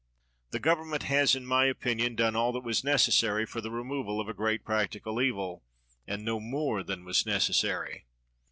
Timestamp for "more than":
6.39-7.05